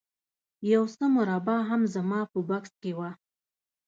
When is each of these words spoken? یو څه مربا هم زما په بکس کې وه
یو 0.73 0.83
څه 0.95 1.05
مربا 1.15 1.57
هم 1.69 1.81
زما 1.95 2.19
په 2.31 2.39
بکس 2.49 2.71
کې 2.81 2.91
وه 2.97 3.09